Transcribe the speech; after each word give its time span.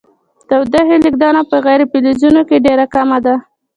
د 0.47 0.49
تودوخې 0.49 0.97
لیږدونه 1.03 1.41
په 1.49 1.55
غیر 1.65 1.81
فلزونو 1.91 2.41
کې 2.49 2.63
ډیره 2.65 2.85
کمه 2.93 3.17
ده. 3.25 3.35